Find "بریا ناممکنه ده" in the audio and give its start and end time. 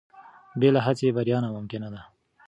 1.17-2.01